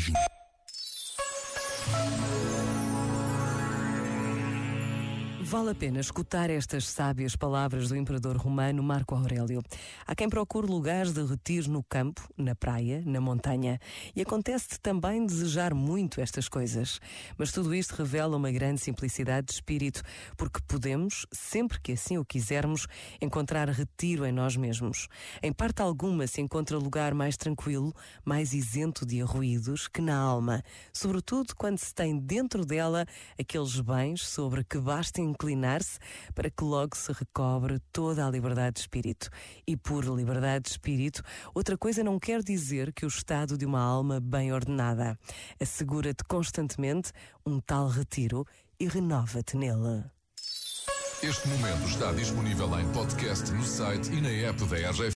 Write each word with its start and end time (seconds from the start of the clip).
living. 0.00 0.39
Vale 5.42 5.70
a 5.70 5.74
pena 5.74 6.00
escutar 6.00 6.50
estas 6.50 6.86
sábias 6.86 7.34
palavras 7.34 7.88
do 7.88 7.96
imperador 7.96 8.36
romano 8.36 8.82
Marco 8.82 9.14
Aurélio. 9.14 9.62
Há 10.06 10.14
quem 10.14 10.28
procure 10.28 10.66
lugares 10.66 11.14
de 11.14 11.24
retiro 11.24 11.70
no 11.70 11.82
campo, 11.82 12.28
na 12.36 12.54
praia, 12.54 13.02
na 13.06 13.22
montanha. 13.22 13.80
E 14.14 14.20
acontece 14.20 14.78
também 14.78 15.24
desejar 15.24 15.72
muito 15.72 16.20
estas 16.20 16.46
coisas. 16.46 17.00
Mas 17.38 17.52
tudo 17.52 17.74
isto 17.74 17.94
revela 17.94 18.36
uma 18.36 18.50
grande 18.50 18.82
simplicidade 18.82 19.46
de 19.46 19.54
espírito, 19.54 20.02
porque 20.36 20.60
podemos, 20.68 21.24
sempre 21.32 21.80
que 21.80 21.92
assim 21.92 22.18
o 22.18 22.24
quisermos, 22.24 22.86
encontrar 23.18 23.66
retiro 23.70 24.26
em 24.26 24.32
nós 24.32 24.56
mesmos. 24.56 25.08
Em 25.42 25.54
parte 25.54 25.80
alguma 25.80 26.26
se 26.26 26.42
encontra 26.42 26.76
lugar 26.76 27.14
mais 27.14 27.38
tranquilo, 27.38 27.94
mais 28.22 28.52
isento 28.52 29.06
de 29.06 29.22
arruídos 29.22 29.88
que 29.88 30.02
na 30.02 30.18
alma, 30.18 30.62
sobretudo 30.92 31.56
quando 31.56 31.78
se 31.78 31.94
tem 31.94 32.18
dentro 32.18 32.66
dela 32.66 33.06
aqueles 33.38 33.80
bens 33.80 34.28
sobre 34.28 34.62
que 34.62 34.78
basta 34.78 35.29
inclinar-se 35.30 35.98
para 36.34 36.50
que 36.50 36.62
logo 36.62 36.96
se 36.96 37.12
recobre 37.12 37.78
toda 37.92 38.26
a 38.26 38.30
liberdade 38.30 38.74
de 38.74 38.80
espírito. 38.80 39.30
E 39.66 39.76
por 39.76 40.04
liberdade 40.04 40.64
de 40.64 40.70
espírito, 40.70 41.22
outra 41.54 41.78
coisa 41.78 42.04
não 42.04 42.18
quer 42.18 42.42
dizer 42.42 42.92
que 42.92 43.04
o 43.04 43.08
estado 43.08 43.56
de 43.56 43.64
uma 43.64 43.80
alma 43.80 44.20
bem 44.20 44.52
ordenada. 44.52 45.18
Assegura-te 45.60 46.24
constantemente 46.24 47.12
um 47.46 47.60
tal 47.60 47.88
retiro 47.88 48.46
e 48.78 48.86
renova-te 48.86 49.56
nele. 49.56 50.04
Este 51.22 51.48
momento 51.48 51.86
está 51.86 52.12
disponível 52.12 52.80
em 52.80 52.88
podcast 52.92 53.52
no 53.52 53.62
site 53.62 54.10
e 54.10 54.22
na 54.22 54.30
app 54.30 54.64
da 54.64 54.76
RGF. 54.76 55.00